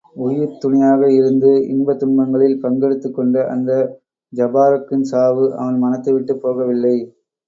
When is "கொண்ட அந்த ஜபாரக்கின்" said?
3.13-5.05